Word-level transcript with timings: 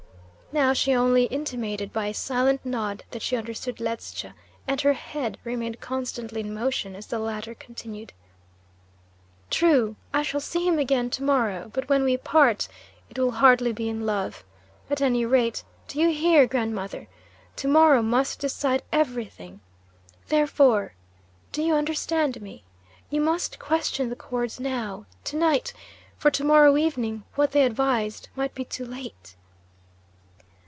Now 0.53 0.73
she 0.73 0.93
only 0.93 1.27
intimated 1.27 1.93
by 1.93 2.07
a 2.07 2.13
silent 2.13 2.65
nod 2.65 3.05
that 3.11 3.21
she 3.21 3.37
understood 3.37 3.77
Ledscha, 3.79 4.33
and 4.67 4.81
her 4.81 4.91
head 4.91 5.37
remained 5.45 5.79
constantly 5.79 6.41
in 6.41 6.53
motion 6.53 6.93
as 6.93 7.07
the 7.07 7.19
latter 7.19 7.55
continued: 7.55 8.11
"True, 9.49 9.95
I 10.13 10.23
shall 10.23 10.41
see 10.41 10.67
him 10.67 10.77
again 10.77 11.09
to 11.11 11.23
morrow, 11.23 11.71
but 11.73 11.87
when 11.87 12.03
we 12.03 12.17
part, 12.17 12.67
it 13.09 13.17
will 13.17 13.31
hardly 13.31 13.71
be 13.71 13.87
in 13.87 14.05
love. 14.05 14.43
At 14.89 14.99
any 14.99 15.25
rate 15.25 15.63
do 15.87 16.01
you 16.01 16.09
hear, 16.09 16.45
grandmother? 16.47 17.07
to 17.55 17.69
morrow 17.69 18.01
must 18.01 18.41
decide 18.41 18.83
everything. 18.91 19.61
Therefore 20.27 20.95
do 21.53 21.61
you 21.63 21.75
understand 21.75 22.41
me? 22.41 22.65
you 23.09 23.21
must 23.21 23.57
question 23.57 24.09
the 24.09 24.17
cords 24.17 24.59
now, 24.59 25.05
to 25.23 25.37
night, 25.37 25.71
for 26.17 26.29
to 26.29 26.43
morrow 26.43 26.75
evening 26.75 27.23
what 27.35 27.53
they 27.53 27.63
advised 27.63 28.27
might 28.35 28.53
be 28.53 28.65
too 28.65 28.83
late." 28.85 29.37